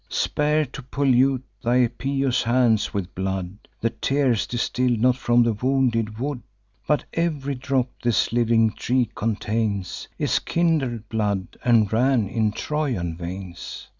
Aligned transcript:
Spare 0.09 0.65
to 0.65 0.81
pollute 0.81 1.43
thy 1.61 1.85
pious 1.85 2.41
hands 2.41 2.91
with 2.91 3.13
blood: 3.13 3.55
The 3.81 3.91
tears 3.91 4.47
distil 4.47 4.89
not 4.97 5.15
from 5.15 5.43
the 5.43 5.53
wounded 5.53 6.17
wood; 6.17 6.41
But 6.87 7.05
ev'ry 7.13 7.53
drop 7.53 7.89
this 8.01 8.31
living 8.33 8.71
tree 8.71 9.11
contains 9.13 10.07
Is 10.17 10.39
kindred 10.39 11.07
blood, 11.07 11.49
and 11.63 11.93
ran 11.93 12.27
in 12.27 12.51
Trojan 12.51 13.15
veins. 13.15 13.89